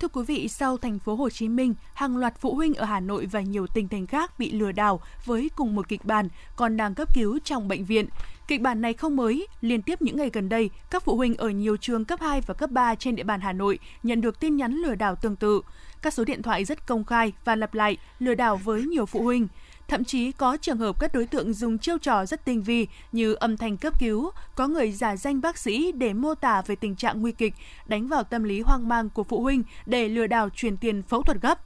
[0.00, 3.00] Thưa quý vị, sau thành phố Hồ Chí Minh, hàng loạt phụ huynh ở Hà
[3.00, 6.76] Nội và nhiều tỉnh thành khác bị lừa đảo với cùng một kịch bản còn
[6.76, 8.06] đang cấp cứu trong bệnh viện.
[8.48, 11.48] Kịch bản này không mới, liên tiếp những ngày gần đây, các phụ huynh ở
[11.48, 14.56] nhiều trường cấp 2 và cấp 3 trên địa bàn Hà Nội nhận được tin
[14.56, 15.60] nhắn lừa đảo tương tự.
[16.02, 19.22] Các số điện thoại rất công khai và lặp lại, lừa đảo với nhiều phụ
[19.22, 19.48] huynh.
[19.88, 23.34] Thậm chí có trường hợp các đối tượng dùng chiêu trò rất tinh vi như
[23.34, 26.96] âm thanh cấp cứu, có người giả danh bác sĩ để mô tả về tình
[26.96, 27.54] trạng nguy kịch,
[27.86, 31.22] đánh vào tâm lý hoang mang của phụ huynh để lừa đảo truyền tiền phẫu
[31.22, 31.60] thuật gấp.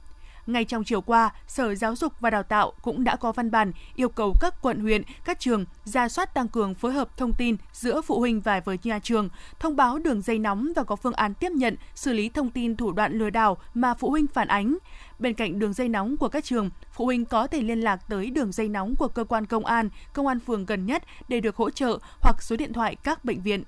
[0.49, 3.71] Ngay trong chiều qua, Sở Giáo dục và Đào tạo cũng đã có văn bản
[3.95, 7.55] yêu cầu các quận huyện, các trường ra soát tăng cường phối hợp thông tin
[7.73, 11.13] giữa phụ huynh và với nhà trường, thông báo đường dây nóng và có phương
[11.13, 14.47] án tiếp nhận, xử lý thông tin thủ đoạn lừa đảo mà phụ huynh phản
[14.47, 14.77] ánh.
[15.19, 18.29] Bên cạnh đường dây nóng của các trường, phụ huynh có thể liên lạc tới
[18.29, 21.55] đường dây nóng của cơ quan công an, công an phường gần nhất để được
[21.55, 23.63] hỗ trợ hoặc số điện thoại các bệnh viện.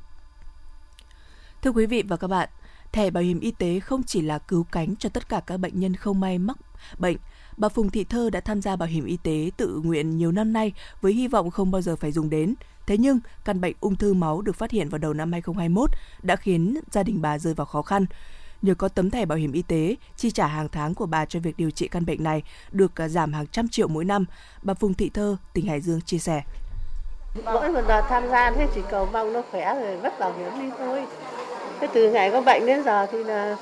[1.61, 2.49] Thưa quý vị và các bạn,
[2.91, 5.79] thẻ bảo hiểm y tế không chỉ là cứu cánh cho tất cả các bệnh
[5.79, 6.57] nhân không may mắc
[6.97, 7.17] bệnh.
[7.57, 10.53] Bà Phùng Thị Thơ đã tham gia bảo hiểm y tế tự nguyện nhiều năm
[10.53, 12.55] nay với hy vọng không bao giờ phải dùng đến.
[12.87, 15.89] Thế nhưng, căn bệnh ung thư máu được phát hiện vào đầu năm 2021
[16.23, 18.05] đã khiến gia đình bà rơi vào khó khăn.
[18.61, 21.39] Nhờ có tấm thẻ bảo hiểm y tế, chi trả hàng tháng của bà cho
[21.39, 24.25] việc điều trị căn bệnh này được à, giảm hàng trăm triệu mỗi năm.
[24.61, 26.43] Bà Phùng Thị Thơ, tỉnh Hải Dương chia sẻ.
[27.45, 30.61] Mỗi một đợt tham gia thế chỉ cầu mong nó khỏe rồi vất bảo hiểm
[30.61, 31.05] đi thôi.
[31.79, 33.55] Thế từ ngày có bệnh đến giờ thì là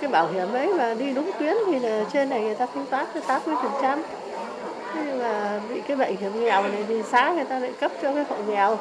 [0.00, 2.86] cái bảo hiểm ấy mà đi đúng tuyến thì là trên này người ta thanh
[2.86, 4.02] toán cho 80 phần trăm
[4.94, 8.14] nhưng mà bị cái bệnh hiểm nghèo này thì xã người ta lại cấp cho
[8.14, 8.78] cái hộ nghèo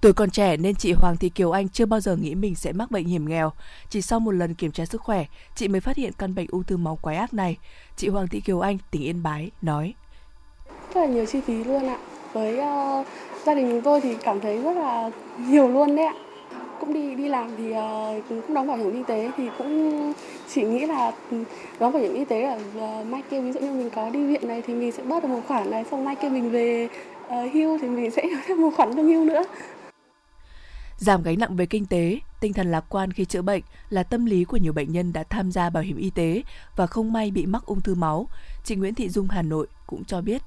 [0.00, 2.72] Tuổi còn trẻ nên chị Hoàng Thị Kiều Anh chưa bao giờ nghĩ mình sẽ
[2.72, 3.52] mắc bệnh hiểm nghèo.
[3.90, 6.64] Chỉ sau một lần kiểm tra sức khỏe, chị mới phát hiện căn bệnh ung
[6.64, 7.56] thư máu quái ác này.
[7.96, 9.94] Chị Hoàng Thị Kiều Anh, tỉnh Yên Bái, nói.
[10.94, 11.98] Rất là nhiều chi phí luôn ạ.
[12.32, 13.06] Với uh,
[13.46, 16.14] gia đình chúng tôi thì cảm thấy rất là nhiều luôn đấy ạ
[16.80, 20.12] cũng đi đi làm thì uh, cũng đóng bảo hiểm y tế thì cũng
[20.54, 21.12] chỉ nghĩ là
[21.78, 24.26] đóng bảo hiểm y tế ở uh, mai kia ví dụ như mình có đi
[24.26, 26.88] viện này thì mình sẽ bớt được một khoản này xong mai kia mình về
[27.26, 29.44] uh, hưu thì mình sẽ có thêm một khoản lương hưu nữa
[30.96, 34.26] Giảm gánh nặng về kinh tế, tinh thần lạc quan khi chữa bệnh là tâm
[34.26, 36.42] lý của nhiều bệnh nhân đã tham gia bảo hiểm y tế
[36.76, 38.26] và không may bị mắc ung thư máu.
[38.64, 40.42] Chị Nguyễn Thị Dung Hà Nội cũng cho biết.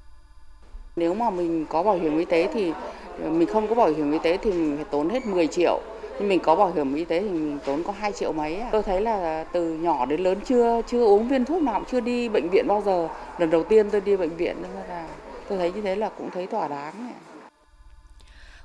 [0.96, 2.72] Nếu mà mình có bảo hiểm y tế thì
[3.18, 5.80] mình không có bảo hiểm y tế thì mình phải tốn hết 10 triệu
[6.18, 8.62] nhưng mình có bảo hiểm y tế thì mình tốn có 2 triệu mấy.
[8.72, 12.28] Tôi thấy là từ nhỏ đến lớn chưa chưa uống viên thuốc nào, chưa đi
[12.28, 13.08] bệnh viện bao giờ.
[13.38, 15.08] Lần đầu tiên tôi đi bệnh viện nên là
[15.48, 17.12] tôi thấy như thế là cũng thấy thỏa đáng.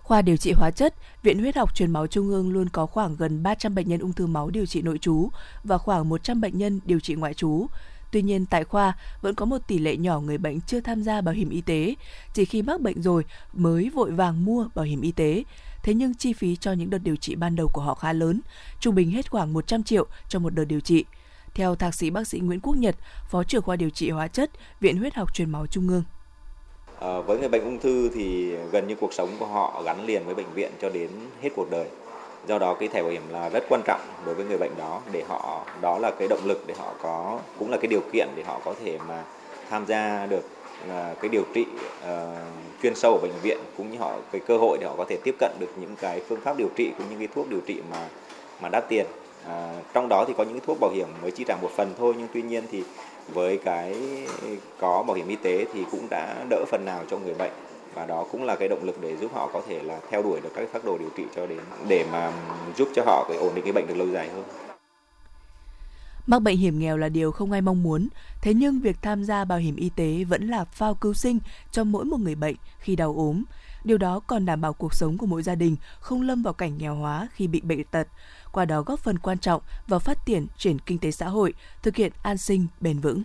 [0.04, 3.16] Khoa điều trị hóa chất, Viện Huyết học Truyền máu Trung ương luôn có khoảng
[3.16, 5.30] gần 300 bệnh nhân ung thư máu điều trị nội trú
[5.64, 7.68] và khoảng 100 bệnh nhân điều trị ngoại trú.
[8.12, 11.22] Tuy nhiên, tại khoa vẫn có một tỷ lệ nhỏ người bệnh chưa tham gia
[11.22, 11.96] bảo hiểm y tế,
[12.34, 15.44] chỉ khi mắc bệnh rồi mới vội vàng mua bảo hiểm y tế.
[15.90, 18.42] Thế nhưng chi phí cho những đợt điều trị ban đầu của họ khá lớn,
[18.80, 21.06] trung bình hết khoảng 100 triệu cho một đợt điều trị.
[21.54, 22.96] Theo thạc sĩ bác sĩ Nguyễn Quốc Nhật,
[23.30, 26.04] Phó trưởng khoa điều trị hóa chất, Viện Huyết học Truyền máu Trung ương.
[27.00, 30.26] À, với người bệnh ung thư thì gần như cuộc sống của họ gắn liền
[30.26, 31.10] với bệnh viện cho đến
[31.42, 31.88] hết cuộc đời.
[32.48, 35.02] Do đó cái thẻ bảo hiểm là rất quan trọng đối với người bệnh đó
[35.12, 38.28] để họ đó là cái động lực để họ có cũng là cái điều kiện
[38.36, 39.24] để họ có thể mà
[39.70, 40.44] tham gia được
[41.22, 41.66] cái điều trị
[42.04, 42.36] ờ,
[42.84, 45.18] chuyên sâu ở bệnh viện cũng như họ cái cơ hội để họ có thể
[45.24, 47.82] tiếp cận được những cái phương pháp điều trị cũng như cái thuốc điều trị
[47.92, 48.08] mà
[48.62, 49.06] mà đắt tiền.
[49.48, 51.94] À, trong đó thì có những cái thuốc bảo hiểm mới chi trả một phần
[51.98, 52.84] thôi nhưng tuy nhiên thì
[53.34, 53.96] với cái
[54.80, 57.52] có bảo hiểm y tế thì cũng đã đỡ phần nào cho người bệnh
[57.94, 60.40] và đó cũng là cái động lực để giúp họ có thể là theo đuổi
[60.44, 62.32] được các phác đồ điều trị cho đến để mà
[62.76, 64.69] giúp cho họ cái ổn định cái bệnh được lâu dài hơn.
[66.28, 68.08] Mắc bệnh hiểm nghèo là điều không ai mong muốn,
[68.42, 71.40] thế nhưng việc tham gia bảo hiểm y tế vẫn là phao cứu sinh
[71.72, 73.44] cho mỗi một người bệnh khi đau ốm.
[73.84, 76.78] Điều đó còn đảm bảo cuộc sống của mỗi gia đình không lâm vào cảnh
[76.78, 78.08] nghèo hóa khi bị bệnh tật,
[78.52, 81.54] qua đó góp phần quan trọng vào phát triển triển kinh tế xã hội,
[81.84, 83.24] thực hiện an sinh bền vững.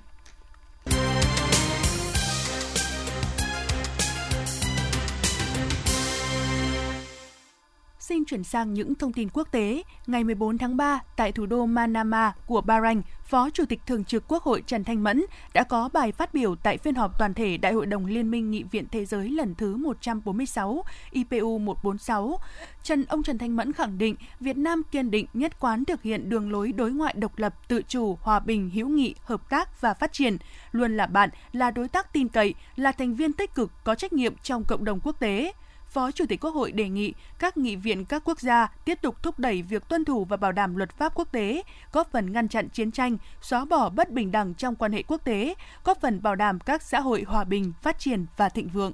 [8.08, 9.82] Xin chuyển sang những thông tin quốc tế.
[10.06, 14.24] Ngày 14 tháng 3, tại thủ đô Manama của Bahrain, Phó Chủ tịch Thường trực
[14.28, 17.56] Quốc hội Trần Thanh Mẫn đã có bài phát biểu tại phiên họp toàn thể
[17.56, 22.38] Đại hội đồng Liên minh Nghị viện Thế giới lần thứ 146, IPU 146.
[22.82, 26.28] Trần ông Trần Thanh Mẫn khẳng định Việt Nam kiên định nhất quán thực hiện
[26.28, 29.94] đường lối đối ngoại độc lập, tự chủ, hòa bình, hữu nghị, hợp tác và
[29.94, 30.36] phát triển,
[30.72, 34.12] luôn là bạn, là đối tác tin cậy, là thành viên tích cực có trách
[34.12, 35.52] nhiệm trong cộng đồng quốc tế
[35.94, 39.22] Phó Chủ tịch Quốc hội đề nghị các nghị viện các quốc gia tiếp tục
[39.22, 42.48] thúc đẩy việc tuân thủ và bảo đảm luật pháp quốc tế, góp phần ngăn
[42.48, 45.54] chặn chiến tranh, xóa bỏ bất bình đẳng trong quan hệ quốc tế,
[45.85, 48.92] góp phần bảo đảm các xã hội hòa bình, phát triển và thịnh vượng.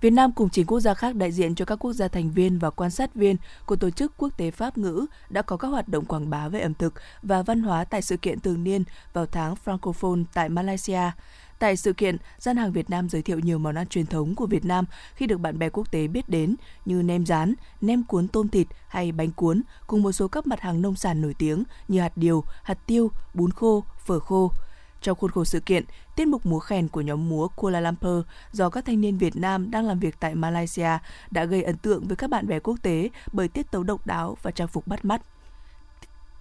[0.00, 2.58] Việt Nam cùng chính quốc gia khác đại diện cho các quốc gia thành viên
[2.58, 5.88] và quan sát viên của Tổ chức Quốc tế Pháp ngữ đã có các hoạt
[5.88, 9.26] động quảng bá về ẩm thực và văn hóa tại sự kiện thường niên vào
[9.26, 11.10] tháng Francophone tại Malaysia.
[11.62, 14.46] Tại sự kiện, gian hàng Việt Nam giới thiệu nhiều món ăn truyền thống của
[14.46, 18.28] Việt Nam khi được bạn bè quốc tế biết đến như nem rán, nem cuốn
[18.28, 21.64] tôm thịt hay bánh cuốn, cùng một số các mặt hàng nông sản nổi tiếng
[21.88, 24.50] như hạt điều, hạt tiêu, bún khô, phở khô.
[25.02, 25.84] Trong khuôn khổ sự kiện,
[26.16, 29.70] tiết mục múa khen của nhóm múa Kuala Lumpur do các thanh niên Việt Nam
[29.70, 30.98] đang làm việc tại Malaysia
[31.30, 34.36] đã gây ấn tượng với các bạn bè quốc tế bởi tiết tấu độc đáo
[34.42, 35.22] và trang phục bắt mắt.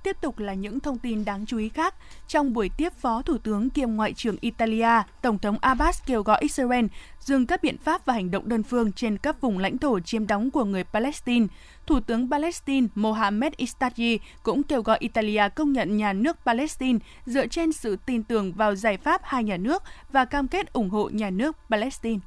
[0.03, 1.95] Tiếp tục là những thông tin đáng chú ý khác.
[2.27, 6.37] Trong buổi tiếp Phó Thủ tướng kiêm Ngoại trưởng Italia, Tổng thống Abbas kêu gọi
[6.41, 6.85] Israel
[7.19, 10.27] dừng các biện pháp và hành động đơn phương trên các vùng lãnh thổ chiếm
[10.27, 11.47] đóng của người Palestine.
[11.87, 17.47] Thủ tướng Palestine Mohamed Istaji cũng kêu gọi Italia công nhận nhà nước Palestine dựa
[17.47, 21.09] trên sự tin tưởng vào giải pháp hai nhà nước và cam kết ủng hộ
[21.09, 22.19] nhà nước Palestine.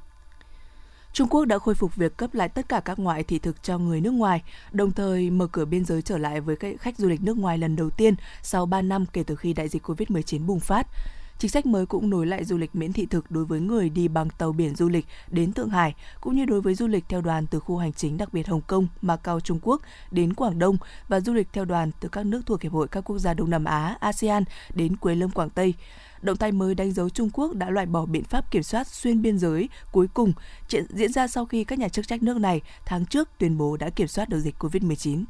[1.15, 3.77] Trung Quốc đã khôi phục việc cấp lại tất cả các ngoại thị thực cho
[3.77, 7.21] người nước ngoài, đồng thời mở cửa biên giới trở lại với khách du lịch
[7.21, 10.59] nước ngoài lần đầu tiên sau 3 năm kể từ khi đại dịch COVID-19 bùng
[10.59, 10.87] phát.
[11.39, 14.07] Chính sách mới cũng nối lại du lịch miễn thị thực đối với người đi
[14.07, 17.21] bằng tàu biển du lịch đến Thượng Hải, cũng như đối với du lịch theo
[17.21, 20.77] đoàn từ khu hành chính đặc biệt Hồng Kông, Macau, Trung Quốc đến Quảng Đông
[21.07, 23.49] và du lịch theo đoàn từ các nước thuộc Hiệp hội các quốc gia Đông
[23.49, 24.43] Nam Á, ASEAN
[24.73, 25.73] đến Quế Lâm, Quảng Tây.
[26.21, 29.21] Động thái mới đánh dấu Trung Quốc đã loại bỏ biện pháp kiểm soát xuyên
[29.21, 30.33] biên giới cuối cùng
[30.89, 33.89] diễn ra sau khi các nhà chức trách nước này tháng trước tuyên bố đã
[33.89, 35.23] kiểm soát được dịch COVID-19.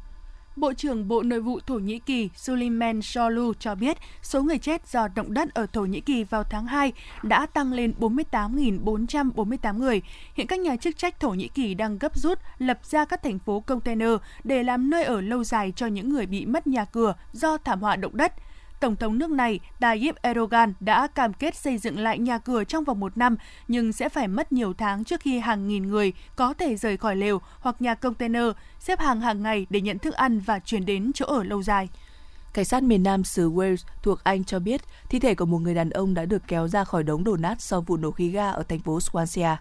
[0.56, 4.88] Bộ trưởng Bộ Nội vụ Thổ Nhĩ Kỳ Suleiman Sholu cho biết số người chết
[4.88, 6.92] do động đất ở Thổ Nhĩ Kỳ vào tháng 2
[7.22, 10.02] đã tăng lên 48.448 người.
[10.34, 13.38] Hiện các nhà chức trách Thổ Nhĩ Kỳ đang gấp rút lập ra các thành
[13.38, 14.10] phố container
[14.44, 17.80] để làm nơi ở lâu dài cho những người bị mất nhà cửa do thảm
[17.80, 18.32] họa động đất.
[18.80, 22.84] Tổng thống nước này Tayyip Erdogan đã cam kết xây dựng lại nhà cửa trong
[22.84, 23.36] vòng một năm,
[23.68, 27.16] nhưng sẽ phải mất nhiều tháng trước khi hàng nghìn người có thể rời khỏi
[27.16, 28.44] lều hoặc nhà container,
[28.80, 31.88] xếp hàng hàng ngày để nhận thức ăn và chuyển đến chỗ ở lâu dài.
[32.54, 35.74] Cảnh sát miền Nam xứ Wales thuộc Anh cho biết thi thể của một người
[35.74, 38.50] đàn ông đã được kéo ra khỏi đống đổ nát sau vụ nổ khí ga
[38.50, 39.56] ở thành phố Swansea.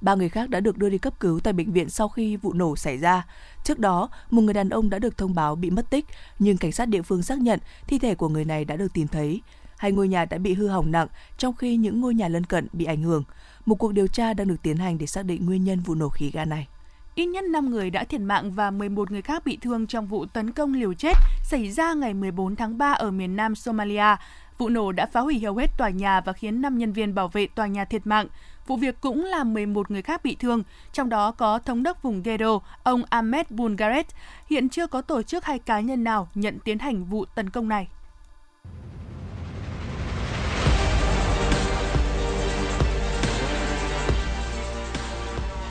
[0.00, 2.52] Ba người khác đã được đưa đi cấp cứu tại bệnh viện sau khi vụ
[2.52, 3.26] nổ xảy ra.
[3.64, 6.06] Trước đó, một người đàn ông đã được thông báo bị mất tích,
[6.38, 9.08] nhưng cảnh sát địa phương xác nhận thi thể của người này đã được tìm
[9.08, 9.42] thấy.
[9.76, 11.08] Hai ngôi nhà đã bị hư hỏng nặng,
[11.38, 13.24] trong khi những ngôi nhà lân cận bị ảnh hưởng.
[13.66, 16.08] Một cuộc điều tra đang được tiến hành để xác định nguyên nhân vụ nổ
[16.08, 16.68] khí ga này.
[17.14, 20.26] Ít nhất 5 người đã thiệt mạng và 11 người khác bị thương trong vụ
[20.26, 24.16] tấn công liều chết xảy ra ngày 14 tháng 3 ở miền nam Somalia.
[24.58, 27.28] Vụ nổ đã phá hủy hầu hết tòa nhà và khiến 5 nhân viên bảo
[27.28, 28.26] vệ tòa nhà thiệt mạng.
[28.70, 32.22] Vụ việc cũng làm 11 người khác bị thương, trong đó có thống đốc vùng
[32.22, 34.06] Gedo, ông Ahmed Bulgaret.
[34.50, 37.68] Hiện chưa có tổ chức hay cá nhân nào nhận tiến hành vụ tấn công
[37.68, 37.88] này.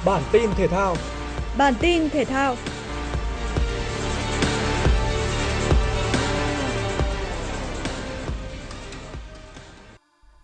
[0.05, 0.95] Bản tin thể thao
[1.57, 2.55] Bản tin thể thao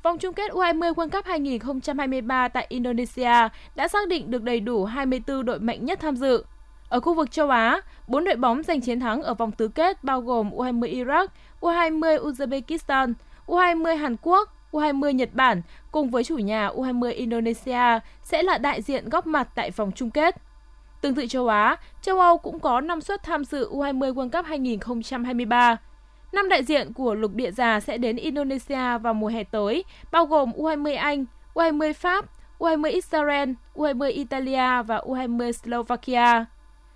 [0.06, 4.86] Vòng chung kết U20 World Cup 2023 tại Indonesia đã xác định được đầy đủ
[4.86, 6.44] 24 đội mạnh nhất tham dự.
[6.90, 10.04] Ở khu vực châu Á, 4 đội bóng giành chiến thắng ở vòng tứ kết
[10.04, 11.28] bao gồm U20 Iraq,
[11.62, 13.14] U20 Uzbekistan,
[13.48, 18.82] U20 Hàn Quốc, U20 Nhật Bản cùng với chủ nhà U20 Indonesia sẽ là đại
[18.82, 20.36] diện góp mặt tại vòng chung kết.
[21.02, 24.46] Tương tự châu Á, châu Âu cũng có 5 suất tham dự U20 World Cup
[24.46, 25.78] 2023.
[26.32, 30.26] Năm đại diện của lục địa già sẽ đến Indonesia vào mùa hè tới, bao
[30.26, 32.26] gồm U20 Anh, U20 Pháp,
[32.60, 36.46] U20 Israel, U20 Italia và U20 Slovakia.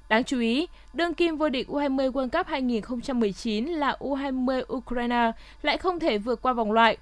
[0.10, 5.78] Đáng chú ý, đương kim vô địch U20 World Cup 2019 là U20 Ukraine lại
[5.78, 6.98] không thể vượt qua vòng loại.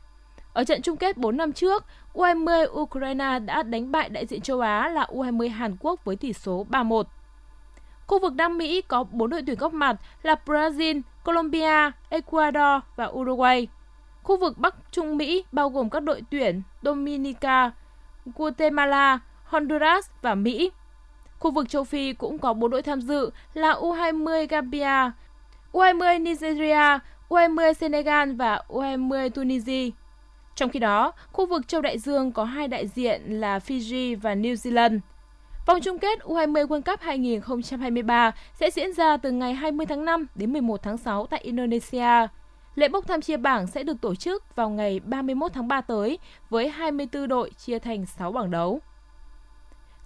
[0.53, 4.59] Ở trận chung kết 4 năm trước, U20 Ukraine đã đánh bại đại diện châu
[4.59, 7.03] Á là U20 Hàn Quốc với tỷ số 3-1.
[8.07, 13.05] Khu vực Nam Mỹ có 4 đội tuyển góp mặt là Brazil, Colombia, Ecuador và
[13.05, 13.67] Uruguay.
[14.23, 17.71] Khu vực Bắc Trung Mỹ bao gồm các đội tuyển Dominica,
[18.25, 20.71] Guatemala, Honduras và Mỹ.
[21.39, 25.11] Khu vực châu Phi cũng có 4 đội tham dự là U20 Gambia,
[25.73, 29.89] U20 Nigeria, U20 Senegal và U20 Tunisia.
[30.55, 34.35] Trong khi đó, khu vực châu Đại Dương có hai đại diện là Fiji và
[34.35, 34.99] New Zealand.
[35.67, 40.25] Vòng chung kết U20 World Cup 2023 sẽ diễn ra từ ngày 20 tháng 5
[40.35, 42.27] đến 11 tháng 6 tại Indonesia.
[42.75, 46.19] Lễ bốc thăm chia bảng sẽ được tổ chức vào ngày 31 tháng 3 tới
[46.49, 48.79] với 24 đội chia thành 6 bảng đấu.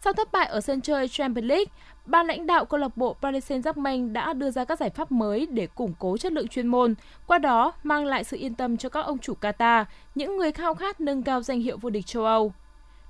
[0.03, 1.71] Sau thất bại ở sân chơi Champions League,
[2.05, 5.45] ban lãnh đạo câu lạc bộ Paris Saint-Germain đã đưa ra các giải pháp mới
[5.45, 6.95] để củng cố chất lượng chuyên môn,
[7.27, 10.73] qua đó mang lại sự yên tâm cho các ông chủ Qatar, những người khao
[10.73, 12.53] khát nâng cao danh hiệu vô địch châu Âu.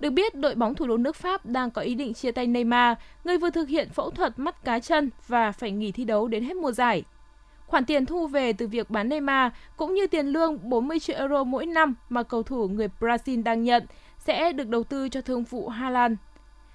[0.01, 2.97] Được biết, đội bóng thủ đô nước Pháp đang có ý định chia tay Neymar,
[3.23, 6.43] người vừa thực hiện phẫu thuật mắt cá chân và phải nghỉ thi đấu đến
[6.43, 7.03] hết mùa giải.
[7.67, 11.43] Khoản tiền thu về từ việc bán Neymar cũng như tiền lương 40 triệu euro
[11.43, 13.85] mỗi năm mà cầu thủ người Brazil đang nhận
[14.17, 16.17] sẽ được đầu tư cho thương vụ Haaland.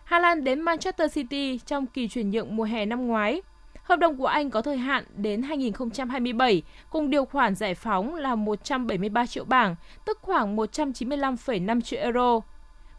[0.04, 3.42] Haaland đến Manchester City trong kỳ chuyển nhượng mùa hè năm ngoái.
[3.82, 8.34] Hợp đồng của anh có thời hạn đến 2027 cùng điều khoản giải phóng là
[8.34, 12.40] 173 triệu bảng, tức khoảng 195,5 triệu euro.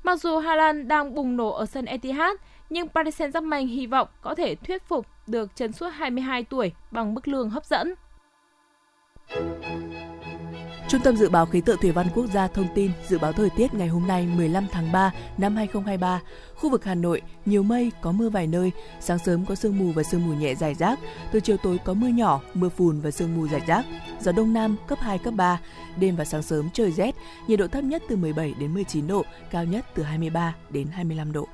[0.08, 2.38] Mặc dù Haaland đang bùng nổ ở sân Etihad,
[2.70, 7.14] nhưng Paris Saint-Germain hy vọng có thể thuyết phục được chân suốt 22 tuổi bằng
[7.14, 7.94] mức lương hấp dẫn.
[10.90, 13.50] Trung tâm Dự báo Khí tượng Thủy văn Quốc gia thông tin dự báo thời
[13.50, 16.22] tiết ngày hôm nay 15 tháng 3 năm 2023.
[16.56, 19.92] Khu vực Hà Nội, nhiều mây, có mưa vài nơi, sáng sớm có sương mù
[19.92, 21.00] và sương mù nhẹ dài rác,
[21.32, 23.86] từ chiều tối có mưa nhỏ, mưa phùn và sương mù dài rác.
[24.22, 25.60] Gió Đông Nam cấp 2, cấp 3,
[26.00, 27.16] đêm và sáng sớm trời rét,
[27.48, 31.32] nhiệt độ thấp nhất từ 17 đến 19 độ, cao nhất từ 23 đến 25
[31.32, 31.48] độ.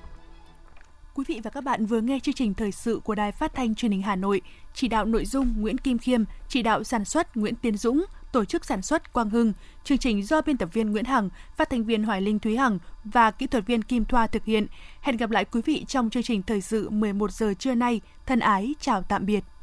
[1.13, 3.75] Quý vị và các bạn vừa nghe chương trình thời sự của Đài Phát thanh
[3.75, 4.41] Truyền hình Hà Nội,
[4.73, 8.45] chỉ đạo nội dung Nguyễn Kim Khiêm, chỉ đạo sản xuất Nguyễn Tiến Dũng, tổ
[8.45, 11.83] chức sản xuất Quang Hưng, chương trình do biên tập viên Nguyễn Hằng, phát thanh
[11.83, 14.67] viên Hoài Linh Thúy Hằng và kỹ thuật viên Kim Thoa thực hiện.
[15.01, 18.01] Hẹn gặp lại quý vị trong chương trình thời sự 11 giờ trưa nay.
[18.25, 19.43] Thân ái chào tạm biệt.